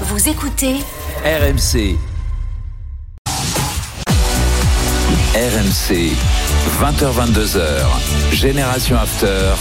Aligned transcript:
Vous 0.00 0.28
écoutez 0.28 0.74
RMC. 1.24 1.96
RMC. 5.36 6.12
20h22h. 6.80 7.62
Génération 8.32 8.96
After. 8.96 9.52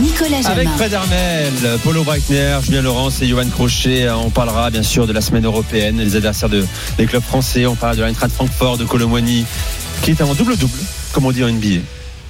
Nicolas 0.00 0.42
Jamin. 0.42 0.48
Avec 0.48 0.68
Fred 0.70 0.94
Armel, 0.94 1.52
Paulo 1.84 2.02
Breitner, 2.02 2.58
Julien 2.64 2.82
Laurence 2.82 3.22
et 3.22 3.28
Johan 3.28 3.48
Crochet, 3.48 4.10
on 4.10 4.30
parlera 4.30 4.70
bien 4.70 4.82
sûr 4.82 5.06
de 5.06 5.12
la 5.12 5.20
semaine 5.20 5.44
européenne, 5.44 5.98
des 5.98 6.16
adversaires 6.16 6.48
de, 6.48 6.66
des 6.98 7.06
clubs 7.06 7.22
français. 7.22 7.66
On 7.66 7.76
parlera 7.76 7.96
de 7.96 8.02
l'Eintracht 8.02 8.32
Francfort, 8.34 8.78
de 8.78 8.84
Colomwani, 8.84 9.46
qui 10.02 10.10
est 10.10 10.20
un 10.20 10.34
double-double, 10.34 10.80
comme 11.12 11.24
on 11.24 11.30
dit 11.30 11.44
en 11.44 11.48
NBA. 11.50 11.82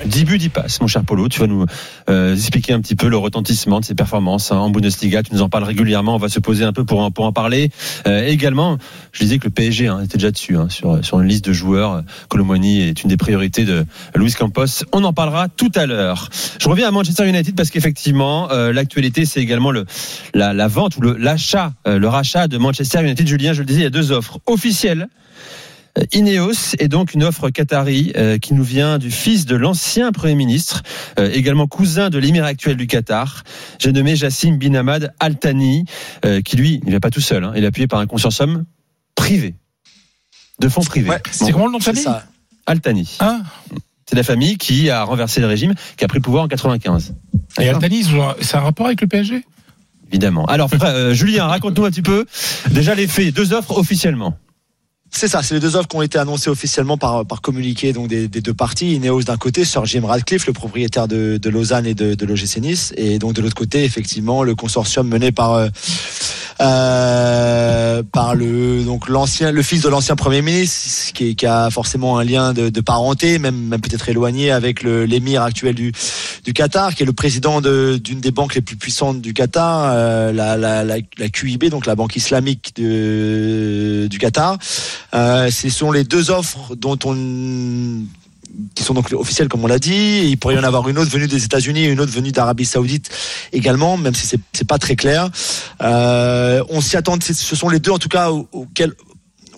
10 0.04 0.24
buts, 0.24 0.38
10 0.38 0.50
passes, 0.50 0.80
mon 0.80 0.86
cher 0.86 1.02
Polo. 1.04 1.28
Tu 1.28 1.40
vas 1.40 1.46
nous 1.46 1.64
euh, 2.10 2.34
expliquer 2.34 2.74
un 2.74 2.80
petit 2.80 2.94
peu 2.94 3.08
le 3.08 3.16
retentissement 3.16 3.80
de 3.80 3.84
ses 3.84 3.94
performances 3.94 4.52
hein, 4.52 4.56
en 4.58 4.70
Bundesliga. 4.70 5.22
Tu 5.22 5.32
nous 5.34 5.42
en 5.42 5.48
parles 5.48 5.64
régulièrement. 5.64 6.14
On 6.14 6.18
va 6.18 6.28
se 6.28 6.38
poser 6.38 6.64
un 6.64 6.72
peu 6.72 6.84
pour, 6.84 7.00
en- 7.00 7.10
pour 7.10 7.24
en 7.24 7.32
parler. 7.32 7.70
Euh, 8.06 8.26
également, 8.26 8.76
je 9.12 9.20
disais 9.24 9.38
que 9.38 9.44
le 9.46 9.50
PSG 9.50 9.88
hein, 9.88 10.00
était 10.04 10.18
déjà 10.18 10.30
dessus 10.30 10.56
hein, 10.56 10.68
sur, 10.68 11.02
sur 11.04 11.20
une 11.20 11.26
liste 11.28 11.46
de 11.46 11.52
joueurs. 11.52 12.02
Colomwani 12.28 12.82
est 12.82 13.02
une 13.02 13.08
des 13.08 13.16
priorités 13.16 13.64
de 13.64 13.86
Luis 14.14 14.32
Campos. 14.34 14.84
On 14.92 15.02
en 15.02 15.12
parlera 15.14 15.48
tout 15.48 15.72
à 15.74 15.86
l'heure. 15.86 16.28
Je 16.60 16.68
reviens 16.68 16.88
à 16.88 16.90
Manchester 16.90 17.26
United 17.26 17.54
parce 17.56 17.70
qu'effectivement, 17.70 18.50
euh, 18.52 18.72
l'actualité, 18.72 19.24
c'est 19.24 19.40
également 19.40 19.70
le, 19.70 19.86
la, 20.34 20.52
la 20.52 20.68
vente 20.68 20.96
ou 20.98 21.00
le- 21.00 21.16
l'achat, 21.16 21.72
euh, 21.88 21.98
le 21.98 22.08
rachat 22.08 22.48
de 22.48 22.58
Manchester 22.58 23.02
United. 23.02 23.26
Julien, 23.26 23.54
je 23.54 23.60
le 23.60 23.66
disais, 23.66 23.80
il 23.80 23.84
y 23.84 23.86
a 23.86 23.90
deux 23.90 24.12
offres 24.12 24.38
officielles. 24.46 25.08
Euh, 25.98 26.02
Ineos 26.12 26.74
est 26.78 26.88
donc 26.88 27.14
une 27.14 27.24
offre 27.24 27.50
qatari 27.50 28.12
euh, 28.16 28.38
qui 28.38 28.54
nous 28.54 28.64
vient 28.64 28.98
du 28.98 29.10
fils 29.10 29.46
de 29.46 29.56
l'ancien 29.56 30.12
Premier 30.12 30.34
ministre, 30.34 30.82
euh, 31.18 31.30
également 31.32 31.66
cousin 31.66 32.10
de 32.10 32.18
l'émir 32.18 32.44
actuel 32.44 32.76
du 32.76 32.86
Qatar. 32.86 33.44
J'ai 33.78 33.92
nommé 33.92 34.16
Jassim 34.16 34.56
Bin 34.58 34.74
Hamad 34.74 35.14
Al 35.20 35.36
Thani, 35.38 35.84
euh, 36.24 36.40
qui 36.42 36.56
lui, 36.56 36.74
il 36.82 36.84
ne 36.86 36.90
vient 36.90 37.00
pas 37.00 37.10
tout 37.10 37.20
seul, 37.20 37.44
hein, 37.44 37.52
il 37.56 37.64
est 37.64 37.66
appuyé 37.66 37.86
par 37.86 38.00
un 38.00 38.06
consortium 38.06 38.64
privé, 39.14 39.54
de 40.60 40.68
fonds 40.68 40.82
privés. 40.82 41.10
Ouais, 41.10 41.22
c'est 41.30 41.52
comment 41.52 41.66
le 41.66 41.72
nom 41.72 41.78
de 41.78 41.82
famille 41.84 42.02
ça. 42.02 42.24
Al 42.66 42.80
Thani. 42.80 43.16
Hein 43.20 43.42
C'est 44.08 44.16
la 44.16 44.22
famille 44.22 44.56
qui 44.58 44.90
a 44.90 45.02
renversé 45.04 45.40
le 45.40 45.46
régime, 45.46 45.74
qui 45.96 46.04
a 46.04 46.08
pris 46.08 46.18
le 46.18 46.22
pouvoir 46.22 46.44
en 46.44 46.48
95. 46.48 47.14
Et 47.60 47.68
Altani, 47.68 47.98
ils 48.00 48.14
ont- 48.14 48.34
c'est 48.40 48.56
un 48.56 48.60
rapport 48.60 48.86
avec 48.86 49.00
le 49.00 49.06
PSG 49.06 49.44
Évidemment. 50.08 50.44
Alors, 50.46 50.70
euh, 50.82 51.14
Julien, 51.14 51.46
raconte-nous 51.46 51.84
un 51.84 51.90
petit 51.90 52.02
peu 52.02 52.26
déjà 52.70 52.94
les 52.94 53.08
faits, 53.08 53.34
deux 53.34 53.52
offres 53.52 53.76
officiellement. 53.76 54.36
C'est 55.18 55.28
ça, 55.28 55.42
c'est 55.42 55.54
les 55.54 55.60
deux 55.60 55.76
offres 55.76 55.88
qui 55.88 55.96
ont 55.96 56.02
été 56.02 56.18
annoncées 56.18 56.50
officiellement 56.50 56.98
par, 56.98 57.24
par 57.24 57.40
communiqué 57.40 57.94
donc 57.94 58.06
des, 58.06 58.28
des 58.28 58.42
deux 58.42 58.52
parties. 58.52 58.96
Ineos 58.96 59.22
d'un 59.22 59.38
côté, 59.38 59.64
Sir 59.64 59.86
Jim 59.86 60.02
Radcliffe, 60.04 60.46
le 60.46 60.52
propriétaire 60.52 61.08
de, 61.08 61.38
de 61.38 61.48
Lausanne 61.48 61.86
et 61.86 61.94
de, 61.94 62.14
de 62.14 62.26
l'OGC 62.26 62.58
Nice, 62.58 62.92
et 62.98 63.18
donc 63.18 63.32
de 63.32 63.40
l'autre 63.40 63.54
côté, 63.54 63.84
effectivement, 63.84 64.42
le 64.42 64.54
consortium 64.54 65.08
mené 65.08 65.32
par 65.32 65.54
euh, 65.54 65.68
euh, 66.60 68.02
par 68.12 68.34
le 68.34 68.84
donc 68.84 69.08
l'ancien 69.08 69.52
le 69.52 69.62
fils 69.62 69.82
de 69.82 69.88
l'ancien 69.88 70.16
premier 70.16 70.42
ministre 70.42 71.12
qui, 71.12 71.36
qui 71.36 71.46
a 71.46 71.70
forcément 71.70 72.18
un 72.18 72.24
lien 72.24 72.52
de, 72.52 72.68
de 72.68 72.80
parenté 72.80 73.38
même 73.38 73.56
même 73.56 73.80
peut-être 73.80 74.08
éloigné 74.08 74.50
avec 74.50 74.82
l'émir 74.82 75.42
actuel 75.42 75.74
du 75.74 75.92
du 76.44 76.52
Qatar 76.52 76.94
qui 76.94 77.02
est 77.02 77.06
le 77.06 77.12
président 77.12 77.60
de 77.60 77.98
d'une 78.02 78.20
des 78.20 78.30
banques 78.30 78.54
les 78.54 78.60
plus 78.60 78.76
puissantes 78.76 79.20
du 79.20 79.34
Qatar 79.34 79.90
euh, 79.92 80.32
la, 80.32 80.56
la, 80.56 80.84
la 80.84 80.96
la 81.18 81.28
QIB 81.28 81.64
donc 81.70 81.86
la 81.86 81.94
banque 81.94 82.16
islamique 82.16 82.72
de, 82.76 84.06
du 84.08 84.18
Qatar. 84.18 84.58
Euh, 85.14 85.50
ce 85.50 85.68
sont 85.68 85.90
les 85.92 86.04
deux 86.04 86.30
offres 86.30 86.74
dont 86.76 86.98
on 87.04 88.04
qui 88.74 88.82
sont 88.82 88.94
donc 88.94 89.12
officielles 89.12 89.48
comme 89.48 89.64
on 89.64 89.66
l'a 89.66 89.78
dit. 89.78 90.22
Il 90.28 90.36
pourrait 90.38 90.54
y 90.54 90.58
en 90.58 90.64
avoir 90.64 90.88
une 90.88 90.98
autre 90.98 91.10
venue 91.10 91.26
des 91.28 91.44
États-Unis 91.44 91.84
et 91.84 91.88
une 91.88 92.00
autre 92.00 92.12
venue 92.12 92.32
d'Arabie 92.32 92.64
Saoudite 92.64 93.10
également, 93.52 93.96
même 93.96 94.14
si 94.14 94.26
c'est 94.52 94.66
pas 94.66 94.78
très 94.78 94.96
clair. 94.96 95.28
Euh, 95.82 96.62
on 96.68 96.80
s'y 96.80 96.96
attend. 96.96 97.16
Ce 97.20 97.56
sont 97.56 97.68
les 97.68 97.80
deux 97.80 97.90
en 97.92 97.98
tout 97.98 98.08
cas 98.08 98.30
au- 98.30 98.48
auxquels 98.52 98.94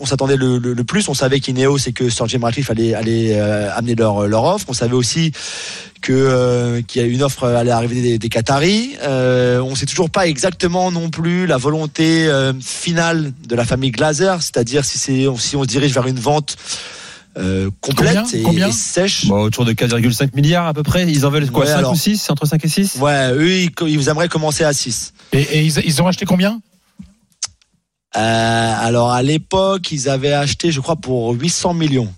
on 0.01 0.07
s'attendait 0.07 0.37
le, 0.37 0.75
plus. 0.85 1.09
On 1.09 1.15
savait 1.15 1.41
qu'Ineos 1.41 1.79
et 1.87 1.93
que 1.93 2.09
Jim 2.09 2.39
Ratcliffe 2.43 2.71
allait, 2.71 2.95
allait 2.95 3.33
euh, 3.35 3.69
amener 3.75 3.97
leur, 3.97 4.29
leur 4.29 4.45
offre. 4.45 4.67
On 4.69 4.73
savait 4.73 4.95
aussi 4.95 5.33
que 6.01 6.13
euh, 6.13 6.83
qu'il 6.83 7.03
y 7.03 7.05
a 7.05 7.09
une 7.09 7.23
offre 7.25 7.45
allait 7.49 7.73
arriver 7.73 8.01
des, 8.01 8.19
des 8.19 8.29
Qataris. 8.29 8.95
Euh, 9.03 9.61
on 9.61 9.75
sait 9.75 9.87
toujours 9.87 10.11
pas 10.11 10.29
exactement 10.29 10.93
non 10.93 11.11
plus 11.11 11.47
la 11.47 11.57
volonté 11.57 12.29
euh, 12.29 12.53
finale 12.61 13.33
de 13.49 13.57
la 13.57 13.65
famille 13.65 13.91
Glazer, 13.91 14.41
c'est-à-dire 14.41 14.85
si 14.85 14.99
c'est 14.99 15.27
si 15.39 15.57
on 15.57 15.63
se 15.63 15.67
dirige 15.69 15.93
vers 15.93 16.07
une 16.07 16.21
vente 16.21 16.57
euh, 17.39 17.71
complète 17.81 18.17
Combien 18.17 18.25
et, 18.33 18.43
Combien 18.43 18.69
et 18.69 18.73
sèche. 18.73 19.27
Bon, 19.27 19.43
autour 19.43 19.65
de 19.65 19.73
4,5 19.73 20.35
milliards 20.35 20.67
à 20.67 20.75
peu 20.75 20.83
près. 20.83 21.07
Ils 21.09 21.25
en 21.25 21.31
veulent 21.31 21.51
quoi 21.51 21.65
Ouais, 21.65 21.71
5 21.71 21.79
alors. 21.79 21.93
ou 21.93 21.97
6 21.97 22.29
Entre 22.31 22.47
5 22.47 22.65
et 22.65 22.69
6 22.69 22.97
Ouais, 23.01 23.31
eux 23.33 23.53
ils, 23.53 23.71
ils 23.87 24.09
aimeraient 24.09 24.29
commencer 24.29 24.65
à 24.65 24.73
6. 24.73 25.13
Et, 25.33 25.41
et 25.41 25.63
ils, 25.63 25.79
ils 25.85 26.03
ont 26.03 26.07
acheté 26.07 26.27
combien? 26.27 26.61
Euh, 28.17 28.75
alors 28.81 29.13
à 29.13 29.23
l'époque, 29.23 29.93
ils 29.93 30.09
avaient 30.09 30.33
acheté, 30.33 30.73
je 30.73 30.81
crois, 30.81 30.97
pour 30.97 31.33
800 31.35 31.75
millions, 31.75 32.13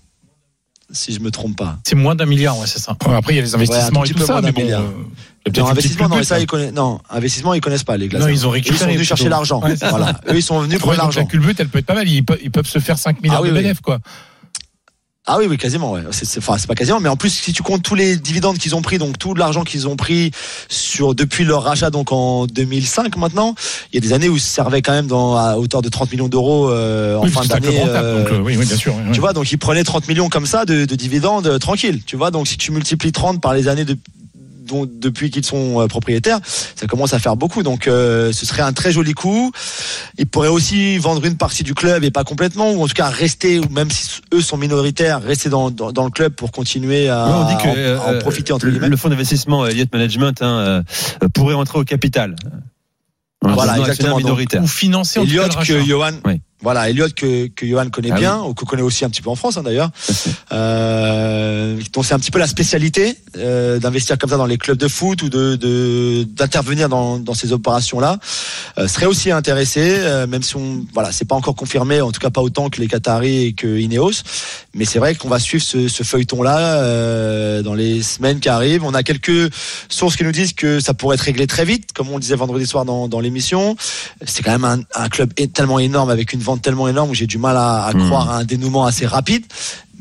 si 0.91 1.13
je 1.13 1.19
me 1.19 1.31
trompe 1.31 1.57
pas. 1.57 1.77
C'est 1.85 1.95
moins 1.95 2.15
d'un 2.15 2.25
milliard, 2.25 2.57
ouais, 2.57 2.65
c'est 2.67 2.79
ça. 2.79 2.95
Ouais, 3.05 3.13
Après, 3.15 3.33
il 3.33 3.35
y 3.35 3.39
a 3.39 3.43
les 3.43 3.53
investissements 3.55 4.01
un 4.01 4.03
tout 4.05 4.11
et 4.11 4.13
petit 4.13 4.13
tout 4.13 4.19
peu 4.19 4.25
ça, 4.25 4.33
moins 4.33 4.41
mais 4.41 4.47
d'un 4.47 4.53
bon. 4.53 4.61
milliard. 4.63 4.81
euh, 4.81 5.51
Non, 5.57 5.67
investissement, 5.67 6.07
non, 6.09 6.23
ça, 6.23 6.39
ils 6.39 6.47
connaissent, 6.47 6.73
non, 6.73 6.99
investissement, 7.09 7.53
ils 7.53 7.61
connaissent 7.61 7.83
pas 7.83 7.97
les 7.97 8.07
Glazers. 8.07 8.27
Non, 8.29 8.33
ils 8.33 8.47
ont 8.47 8.53
Eux, 8.53 8.57
ils 8.57 8.63
sont 8.63 8.71
récupéré. 8.71 8.93
venus 8.93 9.07
chercher 9.07 9.29
l'argent. 9.29 9.61
Ouais, 9.61 9.75
voilà. 9.89 10.19
Eux, 10.29 10.35
ils 10.37 10.41
sont 10.43 10.59
venus 10.61 10.79
pour 10.79 10.87
Ouais, 10.89 10.95
donc 10.95 11.03
l'argent. 11.03 11.19
La 11.21 11.25
culbute, 11.27 11.59
elle 11.59 11.67
peut 11.67 11.79
être 11.79 11.85
pas 11.85 11.93
mal. 11.95 12.07
Ils 12.07 12.23
peuvent, 12.23 12.39
ils 12.41 12.51
peuvent 12.51 12.67
se 12.67 12.79
faire 12.79 12.97
5 12.97 13.21
milliards 13.21 13.39
Ah 13.39 13.41
oui, 13.43 13.49
de 13.49 13.53
oui. 13.53 13.61
bénéfices, 13.61 13.81
quoi. 13.81 13.99
Ah 15.27 15.37
oui, 15.37 15.45
oui, 15.47 15.57
quasiment. 15.57 15.91
Ouais. 15.91 16.01
C'est, 16.11 16.25
c'est- 16.25 16.39
enfin, 16.39 16.57
c'est 16.57 16.65
pas 16.65 16.73
quasiment, 16.73 16.99
mais 16.99 17.07
en 17.07 17.15
plus, 17.15 17.29
si 17.29 17.53
tu 17.53 17.61
comptes 17.61 17.83
tous 17.83 17.93
les 17.93 18.15
dividendes 18.15 18.57
qu'ils 18.57 18.73
ont 18.75 18.81
pris, 18.81 18.97
donc 18.97 19.19
tout 19.19 19.35
l'argent 19.35 19.63
qu'ils 19.63 19.87
ont 19.87 19.95
pris 19.95 20.31
sur 20.67 21.13
depuis 21.13 21.43
leur 21.43 21.61
rachat, 21.63 21.91
donc 21.91 22.11
en 22.11 22.47
2005 22.47 23.15
maintenant, 23.17 23.53
il 23.93 23.95
y 23.95 23.97
a 23.99 24.01
des 24.01 24.13
années 24.13 24.29
où 24.29 24.35
ils 24.37 24.41
se 24.41 24.49
servaient 24.51 24.81
quand 24.81 24.93
même 24.93 25.05
dans 25.05 25.35
à 25.37 25.57
hauteur 25.57 25.83
de 25.83 25.89
30 25.89 26.11
millions 26.11 26.27
d'euros 26.27 26.69
euh, 26.71 27.17
en 27.17 27.23
Oui, 27.23 27.31
fin 27.31 27.45
d'année. 27.45 27.83
euh, 27.85 28.23
donc, 28.23 28.31
euh, 28.31 28.39
oui, 28.41 28.55
oui, 28.57 28.65
bien 28.65 28.75
sûr. 28.75 28.95
Tu 29.13 29.19
vois, 29.19 29.33
donc 29.33 29.51
ils 29.51 29.57
prenaient 29.57 29.83
30 29.83 30.07
millions 30.07 30.27
comme 30.27 30.47
ça 30.47 30.65
de, 30.65 30.85
de 30.85 30.95
dividendes 30.95 31.45
euh, 31.45 31.59
tranquilles. 31.59 32.01
Tu 32.03 32.15
vois, 32.15 32.31
donc 32.31 32.47
si 32.47 32.57
tu 32.57 32.71
multiplies 32.71 33.11
30 33.11 33.39
par 33.41 33.53
les 33.53 33.67
années 33.67 33.85
de, 33.85 33.95
dont- 34.71 34.87
depuis 34.91 35.29
qu'ils 35.29 35.45
sont 35.45 35.81
euh, 35.81 35.87
propriétaires, 35.87 36.39
ça 36.75 36.87
commence 36.87 37.13
à 37.13 37.19
faire 37.19 37.35
beaucoup. 37.35 37.61
Donc 37.63 37.87
euh, 37.87 38.31
ce 38.31 38.45
serait 38.45 38.61
un 38.61 38.73
très 38.73 38.91
joli 38.91 39.13
coup. 39.13 39.51
Ils 40.17 40.25
pourraient 40.25 40.47
aussi 40.47 40.97
vendre 40.97 41.23
une 41.25 41.37
partie 41.37 41.63
du 41.63 41.73
club 41.73 42.03
et 42.03 42.11
pas 42.11 42.23
complètement, 42.23 42.71
ou 42.71 42.83
en 42.83 42.87
tout 42.87 42.93
cas 42.93 43.09
rester, 43.09 43.59
ou 43.59 43.65
même 43.69 43.91
si 43.91 44.21
eux 44.33 44.41
sont 44.41 44.57
minoritaires, 44.57 45.21
rester 45.21 45.49
dans, 45.49 45.69
dans, 45.69 45.91
dans 45.91 46.05
le 46.05 46.11
club 46.11 46.33
pour 46.33 46.51
continuer 46.51 47.09
à, 47.09 47.25
Ouais, 47.25 47.33
on 47.35 47.47
dit 47.57 47.63
que 47.63 47.67
en- 47.69 47.75
euh, 47.75 47.99
à 47.99 48.15
en, 48.17 48.19
profiter 48.19 48.53
entre 48.53 48.65
le- 48.65 48.71
guillemets. 48.71 48.89
le 48.89 48.97
fonds 48.97 49.09
d'investissement 49.09 49.65
Elliott 49.67 49.91
Management 49.93 50.41
hein, 50.41 50.83
euh, 51.21 51.27
pourrait 51.33 51.55
entrer 51.55 51.79
au 51.79 51.83
capital. 51.83 52.35
Voilà, 53.43 53.79
exactement. 53.79 54.19
Donc. 54.19 54.39
Ou 54.61 54.67
financer 54.67 55.19
en 55.19 55.23
tout 55.23 55.29
cas 55.29 55.33
Elliot 55.33 55.47
le 55.47 55.55
rachat. 55.57 55.73
que 55.73 55.83
Johan, 55.83 56.11
Oui. 56.25 56.41
Voilà, 56.61 56.89
Elliot 56.89 57.07
que, 57.15 57.47
que 57.47 57.65
Johan 57.65 57.89
connaît 57.89 58.11
Ah 58.11 58.15
bien, 58.19 58.39
ou 58.41 58.53
que 58.53 58.65
connaît 58.65 58.81
aussi 58.83 59.03
un 59.05 59.09
petit 59.09 59.21
peu 59.21 59.29
en 59.29 59.35
France 59.35 59.57
hein, 59.57 59.63
d'ailleurs. 59.63 59.89
Euh, 60.53 61.79
donc 61.93 62.05
c'est 62.05 62.13
un 62.13 62.19
petit 62.19 62.29
peu 62.31 62.37
la 62.39 62.45
spécialité 62.47 63.15
euh, 63.37 63.79
d'investir 63.79 64.17
comme 64.17 64.29
ça 64.29 64.35
dans 64.35 64.45
les 64.45 64.57
clubs 64.57 64.77
de 64.77 64.87
foot 64.89 65.21
ou 65.23 65.29
de 65.29 65.55
de- 65.55 66.23
d'intervenir 66.23 66.89
dans, 66.89 67.19
dans 67.19 67.33
ces 67.33 67.53
opérations 67.53 68.01
là. 68.01 68.19
Euh, 68.77 68.87
serait 68.89 69.05
aussi 69.05 69.31
intéressé, 69.31 69.79
euh, 69.99 70.27
même 70.27 70.43
si 70.43 70.57
on 70.57 70.85
voilà 70.93 71.13
c'est 71.13 71.23
pas 71.25 71.35
encore 71.35 71.55
confirmé, 71.55 72.01
en 72.01 72.11
tout 72.11 72.19
cas 72.19 72.29
pas 72.31 72.41
autant 72.41 72.69
que 72.69 72.81
les 72.81 72.87
Qataris 72.87 73.45
et 73.47 73.53
que 73.53 73.79
Ineos. 73.79 74.23
Mais 74.73 74.83
c'est 74.83 74.99
vrai 74.99 75.15
qu'on 75.15 75.29
va 75.29 75.39
suivre 75.39 75.63
ce, 75.63 75.87
ce 75.87 76.03
feuilleton 76.03 76.41
là 76.43 77.61
dans 77.61 77.73
les 77.73 78.01
semaines 78.03 78.39
qui 78.41 78.49
arrivent. 78.49 78.83
On 78.83 78.93
a 78.93 79.03
quelques 79.03 79.53
sources 79.89 80.15
qui 80.17 80.23
nous 80.25 80.31
disent 80.33 80.53
que 80.53 80.79
ça 80.81 80.93
pourrait 80.93 81.15
être 81.15 81.21
réglé 81.21 81.47
très 81.47 81.63
vite, 81.65 81.93
comme 81.93 82.09
on 82.09 82.15
le 82.15 82.21
disait 82.21 82.35
vendredi 82.35 82.65
soir 82.67 82.83
dans, 82.85 83.07
dans 83.07 83.19
l'émission. 83.21 83.75
C'est 84.25 84.43
quand 84.43 84.51
même 84.51 84.65
un, 84.65 84.79
un 85.01 85.09
club 85.09 85.33
tellement 85.53 85.79
énorme 85.79 86.09
avec 86.09 86.33
une 86.33 86.41
vente 86.41 86.50
tellement 86.57 86.87
énorme 86.87 87.09
où 87.09 87.13
j'ai 87.13 87.27
du 87.27 87.37
mal 87.37 87.57
à, 87.57 87.85
à 87.85 87.93
Mm. 87.93 88.05
croire 88.07 88.29
à 88.29 88.37
un 88.37 88.43
dénouement 88.43 88.85
assez 88.85 89.05
rapide. 89.05 89.45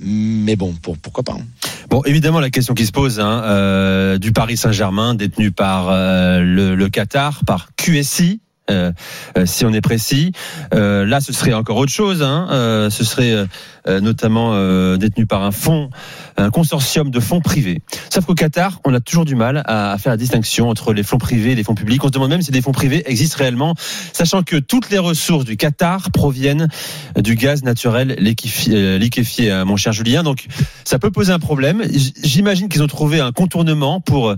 Mais 0.02 0.56
bon, 0.56 0.72
pour, 0.82 0.96
pourquoi 0.96 1.22
pas. 1.24 1.32
hein. 1.34 1.44
Bon, 1.90 2.02
évidemment, 2.04 2.40
la 2.40 2.50
question 2.50 2.72
qui 2.74 2.86
se 2.86 2.92
pose 2.92 3.20
hein, 3.20 3.42
euh, 3.44 4.16
du 4.18 4.32
Paris 4.32 4.56
Saint-Germain, 4.56 5.14
détenu 5.14 5.50
par 5.50 5.88
euh, 5.90 6.40
le, 6.40 6.74
le 6.74 6.88
Qatar, 6.88 7.40
par 7.46 7.68
QSI. 7.76 8.40
euh, 8.70 8.92
si 9.46 9.64
on 9.66 9.72
est 9.72 9.80
précis, 9.80 10.32
là, 10.72 11.20
ce 11.20 11.32
serait 11.32 11.52
encore 11.52 11.76
autre 11.76 11.92
chose. 11.92 12.22
Hein, 12.22 12.88
ce 12.90 13.04
serait 13.04 13.34
notamment 13.86 14.54
euh, 14.54 14.96
détenu 14.96 15.26
par 15.26 15.42
un 15.42 15.52
fonds, 15.52 15.90
un 16.36 16.50
consortium 16.50 17.10
de 17.10 17.20
fonds 17.20 17.40
privés. 17.40 17.80
Sauf 18.10 18.26
qu'au 18.26 18.34
Qatar, 18.34 18.80
on 18.84 18.94
a 18.94 19.00
toujours 19.00 19.24
du 19.24 19.34
mal 19.34 19.62
à, 19.66 19.96
faire 19.98 20.12
la 20.12 20.16
distinction 20.16 20.68
entre 20.68 20.92
les 20.92 21.02
fonds 21.02 21.18
privés 21.18 21.52
et 21.52 21.54
les 21.54 21.64
fonds 21.64 21.74
publics. 21.74 22.02
On 22.04 22.08
se 22.08 22.12
demande 22.12 22.30
même 22.30 22.42
si 22.42 22.50
des 22.50 22.62
fonds 22.62 22.72
privés 22.72 23.02
existent 23.06 23.38
réellement, 23.38 23.74
sachant 24.12 24.42
que 24.42 24.56
toutes 24.56 24.90
les 24.90 24.98
ressources 24.98 25.44
du 25.44 25.56
Qatar 25.56 26.10
proviennent 26.10 26.68
du 27.16 27.34
gaz 27.34 27.62
naturel 27.62 28.16
liquéfié, 28.18 28.74
euh, 28.74 28.98
liquéfié 28.98 29.50
hein, 29.50 29.64
mon 29.64 29.76
cher 29.76 29.92
Julien. 29.92 30.22
Donc, 30.22 30.46
ça 30.84 30.98
peut 30.98 31.10
poser 31.10 31.32
un 31.32 31.38
problème. 31.38 31.82
J'imagine 32.22 32.68
qu'ils 32.68 32.82
ont 32.82 32.88
trouvé 32.88 33.20
un 33.20 33.32
contournement 33.32 34.00
pour 34.00 34.34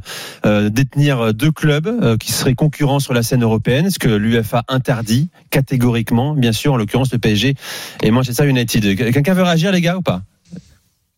euh, 0.47 0.71
détenir 0.71 1.35
deux 1.35 1.53
clubs 1.53 1.87
euh, 1.87 2.17
qui 2.17 2.33
seraient 2.33 2.55
concurrents 2.55 3.01
sur 3.01 3.15
la 3.15 3.23
scène 3.23 3.43
européenne, 3.43 3.91
ce 3.91 3.99
que 3.99 4.09
l'UFA 4.09 4.65
interdit 4.69 5.29
catégoriquement, 5.51 6.35
bien 6.35 6.53
sûr, 6.53 6.73
en 6.73 6.77
l'occurrence 6.77 7.13
le 7.13 7.19
PSG 7.19 7.55
et 8.03 8.11
Manchester 8.11 8.49
United. 8.49 8.85
Veut 9.35 9.43
réagir, 9.43 9.73
les 9.73 9.81
gars, 9.81 9.97
ou 9.97 10.03
pas? 10.03 10.23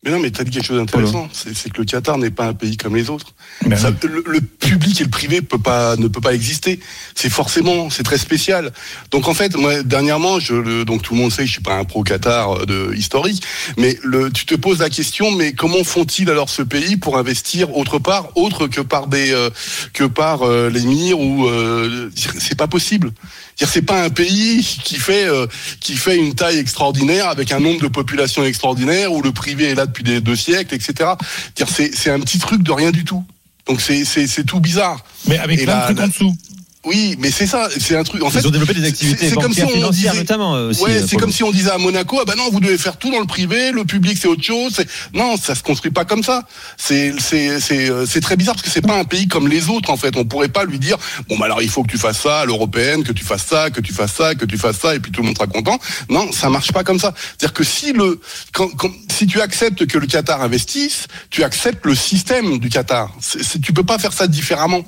Mais 0.04 0.10
non, 0.10 0.18
mais 0.20 0.30
tu 0.30 0.40
as 0.40 0.44
dit 0.44 0.50
quelque 0.50 0.66
chose 0.66 0.76
d'intéressant. 0.78 1.28
C'est 1.32 1.54
c'est 1.56 1.70
que 1.72 1.78
le 1.78 1.84
Qatar 1.86 2.18
n'est 2.18 2.30
pas 2.30 2.46
un 2.46 2.52
pays 2.52 2.76
comme 2.76 2.94
les 2.94 3.08
autres. 3.08 3.34
Ben 3.64 3.74
Ça- 3.76 3.90
oui. 3.90 4.08
le, 4.08 4.22
le 4.26 4.40
public 4.40 5.00
et 5.00 5.04
le 5.04 5.10
privé 5.10 5.40
peut 5.40 5.58
pas, 5.58 5.96
ne 5.96 6.08
peut 6.08 6.20
pas 6.20 6.34
exister. 6.34 6.78
C'est 7.14 7.30
forcément, 7.30 7.88
c'est 7.88 8.02
très 8.02 8.18
spécial. 8.18 8.72
Donc 9.10 9.28
en 9.28 9.34
fait, 9.34 9.56
moi, 9.56 9.82
dernièrement, 9.82 10.38
je, 10.40 10.54
le- 10.54 10.84
donc 10.84 11.02
tout 11.02 11.14
le 11.14 11.20
monde 11.20 11.32
sait 11.32 11.42
que 11.42 11.46
je 11.46 11.52
suis 11.52 11.62
pas 11.62 11.76
un 11.76 11.84
pro 11.84 12.02
Qatar 12.02 12.52
euh, 12.52 12.66
de 12.66 12.94
historique, 12.94 13.42
mais 13.78 13.98
le, 14.02 14.30
tu 14.30 14.44
te 14.44 14.54
poses 14.54 14.78
la 14.80 14.90
question, 14.90 15.30
mais 15.32 15.54
comment 15.54 15.82
font-ils 15.84 16.28
alors 16.28 16.50
ce 16.50 16.60
pays 16.62 16.96
pour 16.98 17.16
investir 17.16 17.74
autre 17.74 17.98
part, 17.98 18.28
autre 18.36 18.66
que 18.66 18.82
par 18.82 19.06
des, 19.06 19.30
euh, 19.32 19.48
que 19.94 20.04
par 20.04 20.42
euh, 20.42 20.68
l'émir 20.68 21.18
ou 21.18 21.46
euh, 21.46 22.10
c'est 22.38 22.58
pas 22.58 22.66
possible. 22.66 23.10
C'est 23.56 23.82
pas 23.82 24.02
un 24.02 24.10
pays 24.10 24.62
qui 24.84 24.96
fait 24.96 25.24
euh, 25.26 25.46
qui 25.80 25.94
fait 25.96 26.16
une 26.16 26.34
taille 26.34 26.58
extraordinaire 26.58 27.28
avec 27.28 27.52
un 27.52 27.60
nombre 27.60 27.80
de 27.80 27.88
population 27.88 28.44
extraordinaire 28.44 29.12
où 29.12 29.22
le 29.22 29.30
privé 29.32 29.64
est 29.70 29.74
là 29.76 29.86
depuis 29.94 30.02
des 30.04 30.20
deux 30.20 30.36
siècles, 30.36 30.74
etc. 30.74 31.10
C'est 31.54 32.10
un 32.10 32.20
petit 32.20 32.38
truc 32.38 32.62
de 32.62 32.72
rien 32.72 32.90
du 32.90 33.04
tout. 33.04 33.24
Donc 33.66 33.80
c'est 33.80 34.44
tout 34.44 34.60
bizarre. 34.60 35.04
Mais 35.28 35.38
avec 35.38 35.60
Et 35.60 35.64
plein 35.64 35.78
de 35.78 35.84
trucs 35.84 36.00
en 36.00 36.08
dessous. 36.08 36.36
Oui, 36.84 37.16
mais 37.18 37.30
c'est 37.30 37.46
ça, 37.46 37.68
c'est 37.80 37.96
un 37.96 38.04
truc. 38.04 38.22
En 38.22 38.30
fait, 38.30 38.40
Ils 38.40 38.46
ont 38.46 38.50
développé 38.50 38.74
des 38.74 38.80
c'est- 38.82 38.86
activités 38.88 39.28
c'est 39.30 39.34
comme 39.36 39.52
si 39.54 39.62
on 39.62 39.90
disait- 39.90 40.12
notamment 40.14 40.54
euh, 40.54 40.68
aussi. 40.70 40.82
Ouais, 40.82 40.96
euh, 41.02 41.06
c'est 41.08 41.16
comme 41.16 41.32
si 41.32 41.42
on 41.42 41.50
disait 41.50 41.70
à 41.70 41.78
Monaco, 41.78 42.18
ah 42.20 42.24
bah 42.26 42.34
non, 42.36 42.50
vous 42.50 42.60
devez 42.60 42.76
faire 42.76 42.96
tout 42.98 43.10
dans 43.10 43.20
le 43.20 43.26
privé, 43.26 43.72
le 43.72 43.84
public 43.84 44.18
c'est 44.20 44.28
autre 44.28 44.42
chose. 44.42 44.76
Non, 45.14 45.36
ça 45.36 45.54
se 45.54 45.62
construit 45.62 45.90
pas 45.90 46.04
comme 46.04 46.22
ça. 46.22 46.42
C'est 46.76 47.14
c'est 47.18 47.58
c'est 47.60 47.88
euh, 47.90 48.04
c'est 48.06 48.20
très 48.20 48.36
bizarre 48.36 48.54
parce 48.54 48.64
que 48.66 48.70
c'est 48.70 48.82
pas 48.82 48.98
un 48.98 49.04
pays 49.04 49.28
comme 49.28 49.48
les 49.48 49.68
autres 49.70 49.90
en 49.90 49.96
fait. 49.96 50.16
On 50.16 50.24
pourrait 50.24 50.48
pas 50.48 50.64
lui 50.64 50.78
dire 50.78 50.98
bon 51.28 51.38
bah 51.38 51.46
alors 51.46 51.62
il 51.62 51.70
faut 51.70 51.82
que 51.84 51.90
tu 51.90 51.98
fasses 51.98 52.20
ça 52.20 52.40
à 52.40 52.44
l'européenne, 52.44 53.02
que 53.02 53.12
tu 53.12 53.24
fasses 53.24 53.46
ça, 53.46 53.70
que 53.70 53.80
tu 53.80 53.92
fasses 53.94 54.12
ça, 54.14 54.34
que 54.34 54.44
tu 54.44 54.58
fasses 54.58 54.78
ça 54.78 54.94
et 54.94 55.00
puis 55.00 55.10
tout 55.10 55.20
le 55.22 55.26
monde 55.28 55.36
sera 55.36 55.46
content. 55.46 55.78
Non, 56.10 56.30
ça 56.32 56.50
marche 56.50 56.72
pas 56.72 56.84
comme 56.84 56.98
ça. 57.00 57.14
C'est-à-dire 57.38 57.54
que 57.54 57.64
si 57.64 57.92
le 57.92 58.20
quand, 58.52 58.68
quand- 58.76 58.90
si 59.10 59.26
tu 59.26 59.40
acceptes 59.40 59.86
que 59.86 59.96
le 59.98 60.06
Qatar 60.06 60.42
investisse, 60.42 61.06
tu 61.30 61.44
acceptes 61.44 61.86
le 61.86 61.94
système 61.94 62.58
du 62.58 62.68
Qatar. 62.68 63.10
C'est- 63.20 63.58
tu 63.60 63.72
peux 63.72 63.84
pas 63.84 63.98
faire 63.98 64.12
ça 64.12 64.26
différemment. 64.26 64.84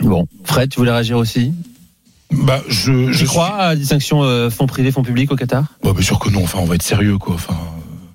Bon, 0.00 0.26
Fred, 0.44 0.70
tu 0.70 0.78
voulais 0.78 0.92
réagir 0.92 1.16
aussi? 1.18 1.52
Bah, 2.32 2.62
je, 2.68 3.12
je 3.12 3.18
Tu 3.18 3.26
crois 3.26 3.48
à 3.48 3.68
la 3.70 3.76
distinction 3.76 4.22
euh, 4.22 4.50
fonds 4.50 4.66
privés, 4.66 4.92
fonds 4.92 5.02
publics 5.02 5.30
au 5.32 5.36
Qatar? 5.36 5.64
Bah, 5.82 5.92
bien 5.92 6.02
sûr 6.02 6.18
que 6.18 6.30
non. 6.30 6.44
Enfin, 6.44 6.58
on 6.60 6.64
va 6.64 6.76
être 6.76 6.82
sérieux, 6.82 7.18
quoi. 7.18 7.34
Enfin. 7.34 7.56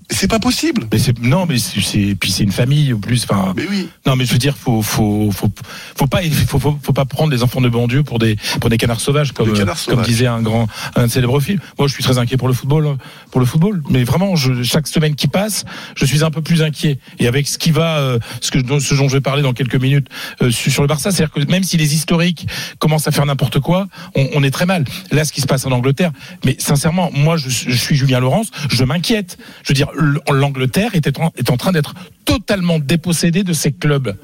C'est 0.09 0.29
pas 0.29 0.39
possible. 0.39 0.87
Mais 0.91 0.99
c'est 0.99 1.19
non, 1.19 1.45
mais 1.47 1.57
c'est 1.57 2.15
puis 2.15 2.31
c'est 2.31 2.43
une 2.43 2.51
famille 2.51 2.93
en 2.93 2.99
plus. 2.99 3.23
Enfin, 3.23 3.53
Mais 3.55 3.65
oui. 3.69 3.89
non, 4.05 4.15
mais 4.15 4.25
je 4.25 4.31
veux 4.31 4.37
dire, 4.37 4.55
faut 4.55 4.81
faut 4.81 5.31
faut 5.31 5.49
faut 5.95 6.07
pas 6.07 6.21
faut, 6.47 6.59
faut, 6.59 6.77
faut 6.81 6.93
pas 6.93 7.05
prendre 7.05 7.31
les 7.31 7.43
enfants 7.43 7.61
de 7.61 7.69
bon 7.69 7.87
Dieu 7.87 8.03
pour 8.03 8.19
des 8.19 8.37
pour 8.59 8.69
des 8.69 8.77
canards 8.77 8.99
sauvages 8.99 9.31
comme 9.31 9.51
canards 9.53 9.77
euh, 9.87 9.95
comme 9.95 10.03
disait 10.03 10.27
un 10.27 10.41
grand 10.41 10.67
un 10.95 11.07
célèbre 11.07 11.39
film. 11.39 11.59
Moi, 11.77 11.87
je 11.87 11.93
suis 11.93 12.03
très 12.03 12.17
inquiet 12.17 12.37
pour 12.37 12.47
le 12.47 12.53
football 12.53 12.97
pour 13.31 13.39
le 13.39 13.45
football. 13.45 13.81
Mais 13.89 14.03
vraiment, 14.03 14.35
je, 14.35 14.63
chaque 14.63 14.87
semaine 14.87 15.15
qui 15.15 15.27
passe, 15.27 15.65
je 15.95 16.05
suis 16.05 16.23
un 16.23 16.31
peu 16.31 16.41
plus 16.41 16.61
inquiet. 16.61 16.99
Et 17.19 17.27
avec 17.27 17.47
ce 17.47 17.57
qui 17.57 17.71
va, 17.71 17.97
euh, 17.97 18.19
ce 18.41 18.51
que 18.51 18.59
ce 18.59 18.95
dont 18.95 19.07
je 19.07 19.13
vais 19.13 19.21
parler 19.21 19.41
dans 19.41 19.53
quelques 19.53 19.75
minutes 19.75 20.07
euh, 20.41 20.51
sur 20.51 20.81
le 20.81 20.87
Barça, 20.87 21.11
c'est-à-dire 21.11 21.33
que 21.33 21.51
même 21.51 21.63
si 21.63 21.77
les 21.77 21.95
historiques 21.95 22.47
commencent 22.79 23.07
à 23.07 23.11
faire 23.11 23.25
n'importe 23.25 23.59
quoi, 23.59 23.87
on, 24.15 24.27
on 24.35 24.43
est 24.43 24.51
très 24.51 24.65
mal. 24.65 24.85
Là, 25.11 25.25
ce 25.25 25.33
qui 25.33 25.41
se 25.41 25.47
passe 25.47 25.65
en 25.65 25.71
Angleterre, 25.71 26.11
mais 26.43 26.55
sincèrement, 26.59 27.11
moi, 27.13 27.37
je, 27.37 27.49
je 27.49 27.75
suis 27.75 27.95
Julien 27.95 28.19
Laurence, 28.19 28.51
je 28.69 28.83
m'inquiète. 28.83 29.37
Je 29.63 29.69
veux 29.69 29.75
dire, 29.75 29.87
l'Angleterre 30.31 30.91
est 30.95 31.19
en, 31.19 31.31
est 31.37 31.49
en 31.49 31.57
train 31.57 31.71
d'être 31.71 31.93
totalement 32.25 32.79
dépossédée 32.79 33.43
de 33.43 33.53
ses 33.53 33.71
clubs. 33.71 34.15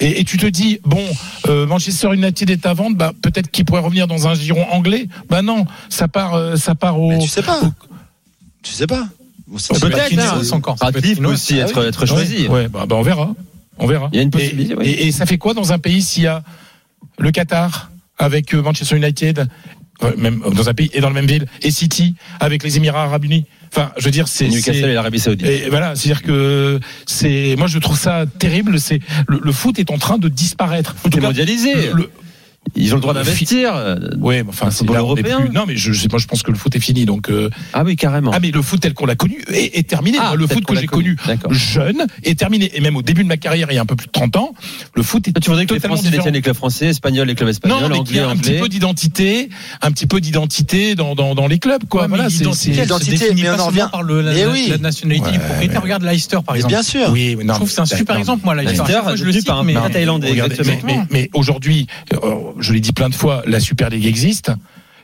Et, 0.00 0.20
et 0.20 0.24
tu 0.24 0.36
te 0.36 0.46
dis, 0.46 0.80
bon, 0.84 1.04
euh, 1.48 1.66
Manchester 1.66 2.12
United 2.14 2.50
est 2.50 2.66
à 2.66 2.74
vendre, 2.74 2.96
bah, 2.96 3.12
peut-être 3.22 3.50
qu'il 3.50 3.64
pourrait 3.64 3.82
revenir 3.82 4.06
dans 4.08 4.26
un 4.26 4.34
giron 4.34 4.66
anglais. 4.72 5.06
Bah 5.28 5.42
non, 5.42 5.64
ça 5.88 6.08
part, 6.08 6.34
euh, 6.34 6.56
ça 6.56 6.74
part 6.74 6.98
au. 7.00 7.10
Mais 7.10 7.18
tu 7.18 7.28
sais 7.28 7.42
pas. 7.42 7.60
au- 7.62 7.72
Tu 8.62 8.72
sais 8.72 8.86
pas. 8.86 9.06
Peut-être, 9.80 10.12
être 10.12 10.18
hein. 10.18 10.40
Encore. 10.52 10.78
Ça 10.78 10.86
peut 10.86 10.98
être 10.98 11.04
Radcliffe 11.04 11.20
peut 11.20 11.26
aussi 11.26 11.60
Ah 11.60 11.64
être, 11.68 11.80
oui. 11.82 11.86
être 11.86 12.06
choisi. 12.06 12.42
Ouais, 12.48 12.48
ouais, 12.48 12.68
bah, 12.68 12.86
bah, 12.88 12.96
on 12.96 13.02
verra. 13.02 13.34
On 13.78 13.86
verra. 13.86 14.08
Il 14.12 14.16
y 14.16 14.18
a 14.20 14.22
une 14.22 14.28
Et- 14.28 14.30
possibilité, 14.30 14.74
oui. 14.76 14.86
Et, 14.88 15.06
et 15.08 15.12
ça 15.12 15.26
fait 15.26 15.38
quoi 15.38 15.52
dans 15.54 15.72
un 15.72 15.78
pays 15.78 16.02
s'il 16.02 16.22
y 16.24 16.26
a 16.26 16.42
le 17.18 17.30
Qatar 17.30 17.90
avec 18.18 18.54
euh, 18.54 18.62
Manchester 18.62 18.96
United, 18.96 19.46
même 20.16 20.40
dans 20.54 20.68
un 20.68 20.74
pays 20.74 20.90
et 20.92 21.00
dans 21.00 21.08
la 21.08 21.14
même 21.14 21.26
ville, 21.26 21.46
et 21.62 21.70
City 21.70 22.14
avec 22.40 22.62
les 22.62 22.76
Émirats 22.76 23.04
Arabes 23.04 23.24
Unis. 23.24 23.44
Enfin, 23.74 23.90
je 23.96 24.04
veux 24.04 24.10
dire, 24.10 24.28
c'est 24.28 24.48
Newcastle 24.48 24.90
et 24.90 24.94
l'Arabie 24.94 25.18
Saoudite. 25.18 25.46
Et 25.46 25.70
voilà, 25.70 25.94
c'est-à-dire 25.96 26.22
que 26.22 26.78
c'est, 27.06 27.54
moi 27.56 27.66
je 27.68 27.78
trouve 27.78 27.98
ça 27.98 28.26
terrible. 28.38 28.78
C'est 28.78 29.00
le, 29.28 29.40
le 29.42 29.52
foot 29.52 29.78
est 29.78 29.90
en 29.90 29.96
train 29.98 30.18
de 30.18 30.28
disparaître. 30.28 30.94
C'est 31.02 31.10
mondialisé. 31.28 31.72
le- 31.94 32.10
Ils 32.74 32.92
ont 32.92 32.96
le 32.96 33.02
droit 33.02 33.12
d'investir. 33.12 33.74
ouais, 34.18 34.42
mais 34.44 34.48
enfin, 34.48 34.66
Le 34.66 34.72
c'est 34.72 34.84
européen. 34.88 35.40
plus- 35.42 35.50
Non, 35.50 35.64
mais 35.66 35.76
je, 35.76 35.92
je- 35.92 36.08
moi 36.08 36.18
je 36.18 36.26
pense 36.26 36.42
que 36.42 36.50
le 36.50 36.56
foot 36.56 36.74
est 36.74 36.80
fini. 36.80 37.04
Donc, 37.04 37.28
euh, 37.28 37.50
Ah 37.72 37.82
oui, 37.84 37.96
carrément. 37.96 38.30
ah 38.32 38.38
mais 38.40 38.50
le 38.50 38.62
foot 38.62 38.80
tel 38.80 38.94
qu'on 38.94 39.04
l'a 39.04 39.14
connu 39.16 39.42
est, 39.48 39.76
est 39.78 39.86
terminé. 39.88 40.16
Ah, 40.20 40.34
le 40.36 40.46
foot 40.46 40.64
que 40.64 40.74
j'ai 40.76 40.86
connu 40.86 41.16
jeune 41.50 42.06
est 42.24 42.38
terminé. 42.38 42.70
Et 42.74 42.80
même 42.80 42.96
au 42.96 43.02
début 43.02 43.24
de 43.24 43.28
ma 43.28 43.36
carrière, 43.36 43.68
il 43.70 43.74
y 43.74 43.78
a 43.78 43.82
un 43.82 43.86
peu 43.86 43.96
plus 43.96 44.06
de 44.06 44.12
30 44.12 44.36
ans, 44.36 44.54
le 44.94 45.02
foot 45.02 45.26
est 45.28 45.32
Toi, 45.32 45.40
tu 45.42 45.50
voudrais 45.50 45.66
que 45.66 45.74
les 45.74 45.80
Français 45.80 46.10
détiennent 46.10 46.34
les 46.34 46.40
clubs 46.40 46.56
français, 46.56 46.86
espagnols, 46.86 47.26
les 47.26 47.34
clubs 47.34 47.48
espagnols, 47.48 47.82
Non, 47.82 47.88
mais 47.88 47.98
anglais, 47.98 48.20
un 48.20 48.36
petit 48.36 48.58
peu 48.58 48.68
d'identité, 48.68 49.48
un 49.82 49.90
petit 49.90 50.06
peu 50.06 50.20
d'identité 50.20 50.94
dans, 50.94 51.14
dans, 51.14 51.34
dans 51.34 51.48
les 51.48 51.58
clubs, 51.58 51.84
quoi. 51.88 52.02
Ouais, 52.02 52.08
voilà, 52.08 52.30
c'est- 52.30 52.44
l'identité, 52.70 53.34
mais 53.34 53.50
on 53.50 53.58
en 53.58 53.66
revient. 53.66 53.88
par 53.90 54.02
le, 54.02 54.22
la, 54.22 54.32
Mais 54.32 54.44
la- 54.44 54.50
oui. 54.50 54.66
la 54.70 54.78
nationalité 54.78 55.30
du 55.32 55.38
Ouais, 55.38 55.44
propriétaire. 55.44 55.80
mais- 55.80 55.82
Regarde 55.82 56.04
Leicester, 56.04 56.38
par 56.46 56.54
exemple. 56.56 56.72
bien 56.74 56.82
sûr. 56.82 57.08
Oui, 57.10 57.34
mais 57.36 57.44
non, 57.44 57.54
Je 57.54 57.58
trouve 57.58 57.68
que 57.68 57.74
c'est 57.74 57.80
un 57.80 57.86
super 57.86 58.16
exemple, 58.16 58.42
moi, 58.44 58.54
Leicester. 58.54 59.00
Je 59.16 59.24
le 59.24 59.32
cite, 59.32 59.48
mais- 59.64 59.74
thaïlandais, 59.92 60.32
mais 61.10 61.28
aujourd'hui, 61.34 61.86
euh, 62.14 62.18
je 62.58 62.72
l'ai 62.72 62.80
dit 62.80 62.92
plein 62.92 63.08
de 63.08 63.14
fois, 63.14 63.42
la 63.46 63.60
Super 63.60 63.90
League 63.90 64.06
existe. 64.06 64.50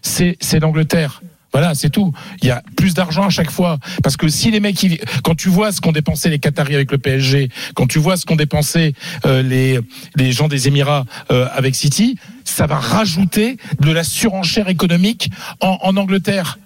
C'est 0.03 0.61
l'Angleterre. 0.61 1.23
Voilà, 1.53 1.75
c'est 1.75 1.89
tout. 1.89 2.13
Il 2.43 2.49
y 2.49 2.51
a 2.51 2.63
plus 2.77 2.93
d'argent 2.93 3.25
à 3.25 3.31
chaque 3.31 3.51
fois. 3.51 3.79
Parce 4.03 4.17
que 4.19 4.29
si 4.29 4.51
les 4.51 4.61
mecs, 4.61 4.83
ils- 4.83 5.01
quand 5.25 5.35
tu 5.35 5.49
vois 5.49 5.73
ce 5.73 5.81
qu'ont 5.81 5.93
dépensé 5.93 6.29
les 6.29 6.39
Qataris 6.39 6.75
avec 6.75 6.93
le 6.93 6.99
PSG, 6.99 7.49
quand 7.75 7.87
tu 7.87 7.99
vois 7.99 8.19
ce 8.19 8.27
qu'ont 8.27 8.37
dépensé 8.37 8.95
euh, 9.25 9.43
les, 9.43 9.81
les 10.15 10.31
gens 10.33 10.47
des 10.49 10.69
Émirats 10.69 11.07
euh, 11.33 11.49
avec 11.55 11.75
City, 11.75 12.19
ça 12.45 12.67
va 12.67 12.77
rajouter 12.77 13.57
de 13.81 13.91
la 13.91 14.05
surenchère 14.05 14.69
économique 14.69 15.31
en, 15.61 15.79
en 15.81 15.97
Angleterre. 15.97 16.59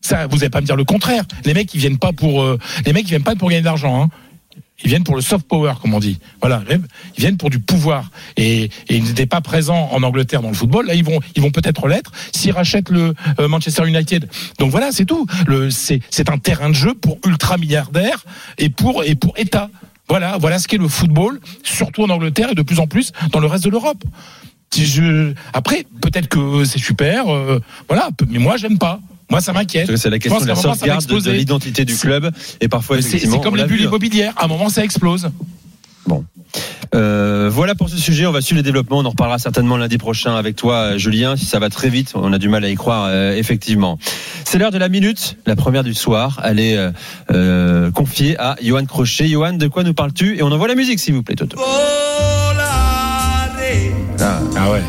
Ça, 0.00 0.26
vous 0.26 0.36
n'allez 0.38 0.50
pas 0.50 0.60
me 0.60 0.66
dire 0.66 0.76
le 0.76 0.84
contraire. 0.84 1.24
Les 1.44 1.54
mecs, 1.54 1.72
ils 1.72 1.80
viennent 1.80 1.98
pas 1.98 2.12
pour, 2.12 2.42
euh, 2.42 2.58
les 2.84 2.92
mecs, 2.92 3.06
viennent 3.06 3.22
pas 3.22 3.36
pour 3.36 3.48
gagner 3.48 3.60
de 3.62 3.66
l'argent. 3.66 4.02
Hein. 4.02 4.08
Ils 4.82 4.88
viennent 4.88 5.04
pour 5.04 5.14
le 5.14 5.22
soft 5.22 5.46
power, 5.46 5.74
comme 5.80 5.94
on 5.94 6.00
dit. 6.00 6.18
Voilà, 6.40 6.62
ils 6.68 7.20
viennent 7.20 7.36
pour 7.36 7.48
du 7.48 7.60
pouvoir. 7.60 8.10
Et, 8.36 8.70
ils 8.90 9.04
n'étaient 9.04 9.26
pas 9.26 9.40
présents 9.40 9.88
en 9.92 10.02
Angleterre 10.02 10.42
dans 10.42 10.48
le 10.48 10.54
football. 10.54 10.86
Là, 10.86 10.94
ils 10.94 11.04
vont, 11.04 11.20
ils 11.36 11.42
vont 11.42 11.50
peut-être 11.50 11.86
l'être 11.86 12.10
s'ils 12.32 12.52
rachètent 12.52 12.90
le 12.90 13.14
euh, 13.38 13.48
Manchester 13.48 13.86
United. 13.86 14.28
Donc 14.58 14.70
voilà, 14.70 14.90
c'est 14.90 15.04
tout. 15.04 15.26
C'est, 15.70 16.28
un 16.28 16.38
terrain 16.38 16.70
de 16.70 16.74
jeu 16.74 16.94
pour 16.94 17.18
ultra 17.24 17.58
milliardaires 17.58 18.24
et 18.58 18.68
pour 18.68 19.04
et 19.04 19.14
pour 19.14 19.38
État. 19.38 19.70
Voilà, 20.08 20.38
voilà 20.38 20.58
ce 20.58 20.66
qu'est 20.66 20.78
le 20.78 20.88
football, 20.88 21.40
surtout 21.62 22.02
en 22.02 22.10
Angleterre 22.10 22.50
et 22.50 22.54
de 22.54 22.62
plus 22.62 22.80
en 22.80 22.86
plus 22.86 23.12
dans 23.30 23.40
le 23.40 23.46
reste 23.46 23.64
de 23.64 23.70
l'Europe. 23.70 24.02
Après, 25.52 25.86
peut-être 26.00 26.28
que 26.28 26.64
c'est 26.64 26.80
super, 26.80 27.32
euh, 27.32 27.60
voilà, 27.88 28.08
mais 28.28 28.38
moi 28.38 28.56
j'aime 28.56 28.78
pas. 28.78 29.00
Moi, 29.30 29.40
ça 29.40 29.52
m'inquiète. 29.52 29.96
C'est 29.96 30.10
la 30.10 30.18
question 30.18 30.40
de 30.40 30.46
la 30.46 30.54
sauvegarde 30.54 31.06
de, 31.06 31.30
l'identité 31.30 31.84
du 31.84 31.96
club. 31.96 32.30
Et 32.60 32.68
parfois, 32.68 33.00
C'est, 33.02 33.26
comme 33.40 33.56
les 33.56 33.62
l'a 33.62 33.66
bulles 33.66 33.82
immobilières. 33.82 34.34
À 34.36 34.44
un 34.44 34.48
moment, 34.48 34.68
ça 34.68 34.84
explose. 34.84 35.30
Euh, 36.94 37.50
voilà 37.52 37.74
pour 37.74 37.88
ce 37.88 37.96
sujet. 37.96 38.26
On 38.26 38.32
va 38.32 38.40
suivre 38.40 38.58
les 38.58 38.62
développements. 38.62 38.98
On 38.98 39.04
en 39.04 39.10
reparlera 39.10 39.38
certainement 39.38 39.76
lundi 39.76 39.98
prochain 39.98 40.36
avec 40.36 40.54
toi, 40.54 40.74
euh, 40.74 40.98
Julien. 40.98 41.36
Si 41.36 41.46
ça 41.46 41.58
va 41.58 41.68
très 41.68 41.88
vite, 41.88 42.12
on 42.14 42.32
a 42.32 42.38
du 42.38 42.48
mal 42.48 42.64
à 42.64 42.68
y 42.68 42.74
croire, 42.76 43.06
euh, 43.08 43.34
effectivement. 43.34 43.98
C'est 44.44 44.58
l'heure 44.58 44.70
de 44.70 44.78
la 44.78 44.88
minute, 44.88 45.36
la 45.46 45.56
première 45.56 45.82
du 45.82 45.94
soir. 45.94 46.40
Elle 46.44 46.60
est 46.60 46.76
euh, 47.32 47.90
confiée 47.90 48.38
à 48.38 48.56
Johan 48.62 48.84
Crochet. 48.84 49.26
Johan, 49.26 49.54
de 49.54 49.66
quoi 49.66 49.82
nous 49.82 49.94
parles-tu? 49.94 50.38
Et 50.38 50.42
on 50.42 50.52
envoie 50.52 50.68
la 50.68 50.76
musique, 50.76 51.00
s'il 51.00 51.14
vous 51.14 51.22
plaît, 51.22 51.34
Toto. 51.34 51.58
Ah, 51.58 51.64
Ah 54.56 54.70
ouais. 54.70 54.82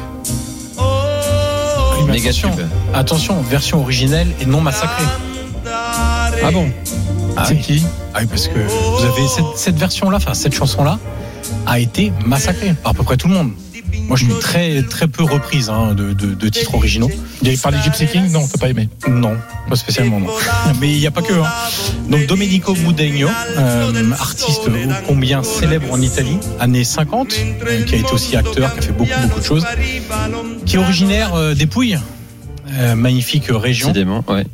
Mais 2.06 2.14
méga 2.14 2.32
tube. 2.32 2.50
Attention, 2.96 3.42
version 3.42 3.82
originelle 3.82 4.28
et 4.42 4.46
non 4.46 4.62
massacrée. 4.62 5.04
Ah 5.66 6.52
bon 6.52 6.70
Ah 7.38 7.46
c'est 7.48 7.56
oui. 7.56 7.62
qui 7.62 7.84
Ah 8.14 8.20
oui, 8.22 8.28
parce 8.28 8.48
que 8.48 8.60
vous 8.60 9.06
avez 9.06 9.28
cette, 9.28 9.58
cette 9.58 9.76
version-là, 9.78 10.18
enfin 10.18 10.34
cette 10.34 10.54
chanson-là, 10.54 11.00
a 11.66 11.80
été 11.80 12.12
massacrée 12.26 12.74
par 12.74 12.92
à 12.92 12.96
peu 12.96 13.04
près 13.04 13.18
tout 13.18 13.28
le 13.28 13.34
monde. 13.34 13.52
Moi, 14.08 14.18
je 14.18 14.26
suis 14.26 14.34
très 14.40 14.84
très 14.84 15.08
peu 15.08 15.24
reprise 15.24 15.70
hein, 15.70 15.94
de, 15.94 16.14
de, 16.14 16.34
de 16.34 16.50
titres 16.50 16.76
originaux. 16.76 17.10
Il 17.42 17.48
avait 17.48 17.58
parlé 17.58 17.78
Gypsy 17.84 18.08
King 18.08 18.30
Non, 18.32 18.46
t'as 18.48 18.60
pas 18.60 18.70
aimé. 18.70 18.90
Non, 19.08 19.36
pas 19.70 19.76
spécialement 19.76 20.20
non. 20.20 20.28
Mais 20.82 20.92
il 20.92 21.00
n'y 21.00 21.08
a 21.08 21.12
pas 21.12 21.22
que. 21.22 21.34
Hein. 21.34 21.50
Donc 22.10 22.26
Domenico 22.28 22.76
Mudegno, 22.76 23.30
euh, 23.58 24.12
artiste 24.20 24.68
ô 24.68 24.72
combien 25.08 25.44
célèbre 25.44 25.92
en 25.92 26.02
Italie, 26.02 26.38
années 26.60 26.84
50, 26.84 27.34
euh, 27.34 27.84
qui 27.84 27.96
a 27.96 27.98
été 27.98 28.12
aussi 28.12 28.36
acteur, 28.36 28.74
qui 28.74 28.80
a 28.80 28.82
fait 28.82 28.92
beaucoup 28.92 29.20
beaucoup 29.24 29.40
de 29.40 29.46
choses, 29.46 29.66
qui 30.66 30.76
est 30.76 30.80
originaire 30.80 31.34
euh, 31.36 31.54
des 31.54 31.66
Pouilles, 31.66 32.00
euh, 32.74 32.96
magnifique 32.96 33.46
région. 33.50 33.94
Ouais. 34.28 34.46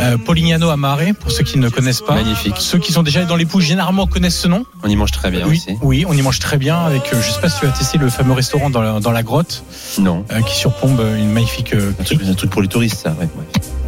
Euh, 0.00 0.16
Polignano 0.16 0.68
Amare, 0.70 1.00
pour 1.20 1.30
ceux 1.30 1.44
qui 1.44 1.58
ne 1.58 1.68
connaissent 1.68 2.00
pas. 2.00 2.14
Magnifique. 2.14 2.54
Ceux 2.58 2.78
qui 2.78 2.92
sont 2.92 3.02
déjà 3.04 3.20
allés 3.20 3.28
dans 3.28 3.36
les 3.36 3.46
Pouilles 3.46 3.64
généralement 3.64 4.06
connaissent 4.06 4.38
ce 4.40 4.48
nom. 4.48 4.64
On 4.82 4.88
y 4.88 4.96
mange 4.96 5.12
très 5.12 5.30
bien 5.30 5.46
oui, 5.46 5.56
aussi. 5.56 5.76
oui, 5.82 6.04
on 6.08 6.14
y 6.14 6.22
mange 6.22 6.38
très 6.40 6.56
bien 6.56 6.76
avec. 6.78 7.12
euh, 7.12 7.20
je 7.22 7.30
sais 7.30 7.40
pas 7.40 7.48
si 7.48 7.60
tu 7.60 7.66
as 7.66 7.70
testé 7.70 7.98
le 7.98 8.08
fameux 8.10 8.32
restaurant 8.32 8.70
dans 8.70 8.80
la, 8.82 8.98
dans 9.00 9.12
la 9.12 9.22
grotte 9.22 9.62
Non. 9.98 10.24
euh, 10.32 10.40
qui 10.42 10.56
surplombe 10.56 11.00
une 11.16 11.30
magnifique 11.30 11.74
Un 11.74 12.02
truc, 12.02 12.20
un 12.28 12.34
truc 12.34 12.50
pour 12.50 12.62
les 12.62 12.68
touristes, 12.68 12.98
ça. 13.04 13.10
Ouais. 13.20 13.28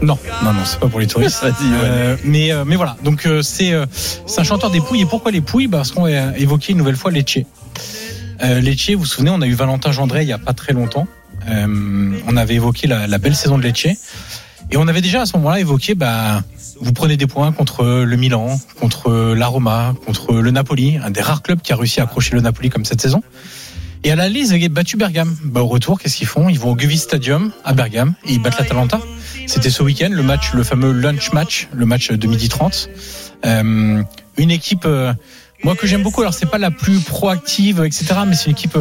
Non, 0.02 0.16
non, 0.44 0.52
non, 0.52 0.60
c'est 0.64 0.78
pas 0.80 0.88
pour 0.88 1.00
les 1.00 1.06
touristes. 1.06 1.44
Euh, 1.62 2.16
mais, 2.24 2.50
mais 2.66 2.76
voilà, 2.76 2.96
donc 3.04 3.28
c'est 3.42 3.72
c'est 4.26 4.40
un 4.40 4.44
chanteur 4.44 4.70
des 4.70 4.80
Pouilles. 4.80 5.02
Et 5.02 5.06
pourquoi 5.06 5.30
les 5.32 5.40
Pouilles? 5.40 5.68
Parce 5.68 5.90
qu'on 5.92 6.04
a 6.06 6.36
évoqué 6.38 6.72
une 6.72 6.78
nouvelle 6.78 6.96
fois 6.96 7.10
Lecce. 7.10 7.38
Euh, 8.42 8.60
Lecce, 8.60 8.90
vous 8.90 9.00
vous 9.00 9.04
souvenez, 9.06 9.30
on 9.30 9.40
a 9.42 9.46
eu 9.46 9.52
Valentin 9.54 9.92
Gendré 9.92 10.22
il 10.22 10.28
y 10.28 10.32
a 10.32 10.38
pas 10.38 10.52
très 10.54 10.72
longtemps. 10.72 11.06
Euh, 11.48 12.18
on 12.26 12.36
avait 12.36 12.54
évoqué 12.54 12.86
la, 12.86 13.18
belle 13.18 13.34
saison 13.34 13.58
de 13.58 13.62
Lecce. 13.62 13.86
Et 14.72 14.76
on 14.76 14.86
avait 14.86 15.00
déjà 15.00 15.22
à 15.22 15.26
ce 15.26 15.36
moment-là 15.38 15.58
évoqué, 15.58 15.94
bah, 15.94 16.42
vous 16.80 16.92
prenez 16.92 17.16
des 17.16 17.26
points 17.26 17.50
contre 17.50 17.84
le 17.84 18.16
Milan, 18.16 18.58
contre 18.78 19.34
la 19.34 19.46
Roma, 19.48 19.94
contre 20.06 20.34
le 20.34 20.50
Napoli, 20.50 20.96
un 21.02 21.10
des 21.10 21.20
rares 21.20 21.42
clubs 21.42 21.60
qui 21.60 21.72
a 21.72 21.76
réussi 21.76 22.00
à 22.00 22.04
accrocher 22.04 22.34
le 22.34 22.40
Napoli 22.40 22.70
comme 22.70 22.84
cette 22.84 23.00
saison. 23.00 23.22
Et 24.02 24.10
à 24.10 24.16
la 24.16 24.28
ils 24.28 24.54
avaient 24.54 24.68
battu 24.68 24.96
Bergame. 24.96 25.36
Bah, 25.44 25.60
au 25.60 25.66
retour, 25.66 25.98
qu'est-ce 25.98 26.16
qu'ils 26.16 26.26
font? 26.26 26.48
Ils 26.48 26.58
vont 26.58 26.70
au 26.70 26.76
Guvis 26.76 26.98
Stadium 26.98 27.52
à 27.64 27.74
Bergame 27.74 28.14
et 28.26 28.32
ils 28.32 28.40
battent 28.40 28.58
l'Atalanta. 28.58 29.00
C'était 29.46 29.70
ce 29.70 29.82
week-end, 29.82 30.08
le 30.10 30.22
match, 30.22 30.54
le 30.54 30.62
fameux 30.62 30.92
lunch 30.92 31.32
match, 31.32 31.68
le 31.74 31.84
match 31.84 32.10
de 32.10 32.26
midi 32.26 32.48
30. 32.48 32.88
Euh, 33.44 34.02
une 34.38 34.50
équipe, 34.50 34.84
euh, 34.86 35.12
moi 35.64 35.74
que 35.74 35.86
j'aime 35.86 36.02
beaucoup. 36.02 36.20
Alors 36.22 36.32
c'est 36.32 36.50
pas 36.50 36.58
la 36.58 36.70
plus 36.70 37.00
proactive, 37.00 37.82
etc. 37.84 38.06
Mais 38.26 38.36
c'est 38.36 38.46
une 38.46 38.52
équipe 38.52 38.78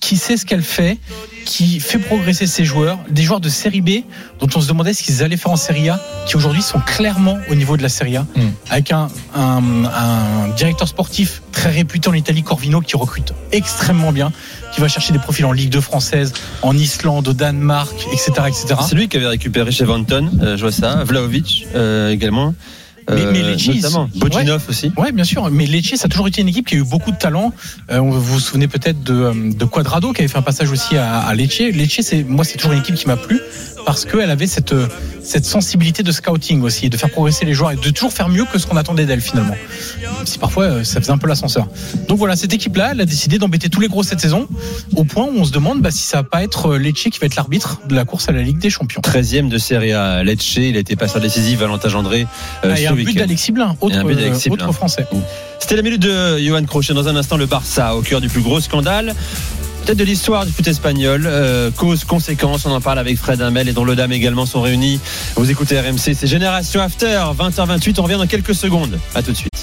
qui 0.00 0.16
sait 0.16 0.36
ce 0.36 0.46
qu'elle 0.46 0.62
fait, 0.62 0.98
qui 1.44 1.80
fait 1.80 1.98
progresser 1.98 2.46
ses 2.46 2.64
joueurs, 2.64 2.98
des 3.10 3.22
joueurs 3.22 3.40
de 3.40 3.48
Série 3.48 3.80
B 3.80 3.90
dont 4.38 4.48
on 4.54 4.60
se 4.60 4.68
demandait 4.68 4.92
ce 4.92 5.02
qu'ils 5.02 5.22
allaient 5.22 5.36
faire 5.36 5.50
en 5.50 5.56
Série 5.56 5.88
A, 5.88 6.00
qui 6.26 6.36
aujourd'hui 6.36 6.62
sont 6.62 6.78
clairement 6.80 7.38
au 7.50 7.54
niveau 7.54 7.76
de 7.76 7.82
la 7.82 7.88
Série 7.88 8.16
A, 8.16 8.26
Mm. 8.36 8.40
avec 8.70 8.92
un, 8.92 9.08
un, 9.34 9.84
un 9.84 10.48
directeur 10.56 10.86
sportif 10.88 11.42
très 11.52 11.70
réputé 11.70 12.08
en 12.08 12.14
Italie, 12.14 12.42
Corvino, 12.42 12.80
qui 12.80 12.96
recrute 12.96 13.32
extrêmement 13.52 14.12
bien, 14.12 14.30
qui 14.74 14.80
va 14.80 14.88
chercher 14.88 15.12
des 15.12 15.18
profils 15.18 15.44
en 15.44 15.52
Ligue 15.52 15.70
2 15.70 15.80
française, 15.80 16.32
en 16.62 16.76
Islande, 16.76 17.26
au 17.28 17.32
Danemark, 17.32 17.94
etc., 18.12 18.32
etc. 18.46 18.74
C'est 18.88 18.94
lui 18.94 19.08
qui 19.08 19.16
avait 19.16 19.26
récupéré 19.26 19.72
chez 19.72 19.84
Vanton, 19.84 20.30
euh, 20.42 20.56
je 20.56 20.62
vois 20.62 20.72
ça, 20.72 21.02
Vlaovic 21.04 21.66
euh, 21.74 22.10
également. 22.10 22.54
Mais- 23.10 23.26
mais 23.32 23.42
Euh, 23.42 23.50
Lecce, 23.52 23.66
ils- 23.66 24.18
Bodinov 24.18 24.62
aussi. 24.68 24.92
Ouais, 24.96 25.12
bien 25.12 25.24
sûr. 25.24 25.50
Mais 25.50 25.66
Lecce, 25.66 25.94
ça 25.96 26.06
a 26.06 26.08
toujours 26.08 26.28
été 26.28 26.40
une 26.42 26.48
équipe 26.48 26.66
qui 26.66 26.74
a 26.74 26.78
eu 26.78 26.84
beaucoup 26.84 27.10
de 27.10 27.16
talent. 27.16 27.52
Euh, 27.90 28.00
vous 28.00 28.20
vous 28.20 28.40
souvenez 28.40 28.68
peut-être 28.68 29.02
de, 29.02 29.14
euh, 29.14 29.32
de 29.52 29.64
Quadrado 29.64 30.12
qui 30.12 30.20
avait 30.22 30.28
fait 30.28 30.38
un 30.38 30.42
passage 30.42 30.70
aussi 30.70 30.96
à, 30.96 31.20
à 31.20 31.34
Lecce. 31.34 31.58
Lecce, 31.60 32.00
c'est 32.02 32.22
moi, 32.24 32.44
c'est 32.44 32.56
toujours 32.58 32.72
une 32.72 32.80
équipe 32.80 32.94
qui 32.96 33.06
m'a 33.06 33.16
plu 33.16 33.40
parce 33.86 34.04
qu'elle 34.04 34.30
avait 34.30 34.46
cette 34.46 34.74
cette 35.22 35.44
sensibilité 35.44 36.02
de 36.02 36.10
scouting 36.10 36.62
aussi, 36.62 36.88
de 36.88 36.96
faire 36.96 37.10
progresser 37.10 37.44
les 37.44 37.52
joueurs 37.52 37.72
et 37.72 37.76
de 37.76 37.90
toujours 37.90 38.12
faire 38.14 38.30
mieux 38.30 38.46
que 38.46 38.58
ce 38.58 38.66
qu'on 38.66 38.78
attendait 38.78 39.04
d'elle 39.04 39.20
finalement. 39.20 39.50
Même 40.00 40.26
Si 40.26 40.38
parfois 40.38 40.84
ça 40.84 41.00
faisait 41.00 41.12
un 41.12 41.18
peu 41.18 41.28
l'ascenseur. 41.28 41.68
Donc 42.08 42.16
voilà, 42.18 42.34
cette 42.34 42.54
équipe-là, 42.54 42.90
elle 42.92 43.00
a 43.02 43.04
décidé 43.04 43.38
d'embêter 43.38 43.68
tous 43.68 43.80
les 43.80 43.88
gros 43.88 44.02
cette 44.02 44.20
saison, 44.20 44.48
au 44.96 45.04
point 45.04 45.24
où 45.24 45.32
on 45.36 45.44
se 45.44 45.52
demande 45.52 45.82
bah, 45.82 45.90
si 45.90 46.02
ça 46.02 46.18
va 46.18 46.22
pas 46.22 46.42
être 46.42 46.76
Lecce 46.76 47.02
qui 47.10 47.18
va 47.20 47.26
être 47.26 47.36
l'arbitre 47.36 47.80
de 47.86 47.94
la 47.94 48.04
course 48.06 48.28
à 48.30 48.32
la 48.32 48.40
Ligue 48.42 48.58
des 48.58 48.70
Champions. 48.70 49.02
13e 49.02 49.48
de 49.50 49.58
Serie 49.58 49.92
A, 49.92 50.22
Lecce, 50.24 50.56
il 50.56 50.76
a 50.76 50.80
été 50.80 50.96
passeur 50.96 51.20
décisif, 51.20 51.58
Valentin 51.58 51.88
Gendré. 51.90 52.26
euh, 52.64 52.72
Ah, 52.74 52.80
but 53.04 53.16
d'Alexis 53.16 53.52
Blin, 53.52 53.76
autre, 53.80 53.96
euh, 53.98 54.02
Blin. 54.02 54.32
autre 54.50 54.72
français. 54.72 55.06
C'était 55.58 55.76
la 55.76 55.82
minute 55.82 56.02
de 56.02 56.38
Johan 56.38 56.64
Crochet. 56.64 56.94
Dans 56.94 57.08
un 57.08 57.16
instant, 57.16 57.36
le 57.36 57.46
Barça 57.46 57.94
au 57.96 58.02
cœur 58.02 58.20
du 58.20 58.28
plus 58.28 58.42
gros 58.42 58.60
scandale. 58.60 59.14
Peut-être 59.84 59.98
de 59.98 60.04
l'histoire 60.04 60.44
du 60.44 60.52
foot 60.52 60.66
espagnol. 60.68 61.24
Euh, 61.26 61.70
cause, 61.70 62.04
conséquence, 62.04 62.66
on 62.66 62.70
en 62.72 62.80
parle 62.80 62.98
avec 62.98 63.16
Fred 63.16 63.40
Hamel 63.40 63.68
et 63.68 63.72
dont 63.72 63.84
le 63.84 63.96
Dame 63.96 64.12
également 64.12 64.44
sont 64.44 64.60
réunis. 64.60 65.00
Vous 65.36 65.50
écoutez 65.50 65.80
RMC, 65.80 66.14
c'est 66.14 66.26
Génération 66.26 66.82
After, 66.82 67.20
20h28. 67.38 67.94
On 67.98 68.02
revient 68.02 68.18
dans 68.18 68.26
quelques 68.26 68.54
secondes. 68.54 68.98
À 69.14 69.22
tout 69.22 69.32
de 69.32 69.36
suite. 69.36 69.58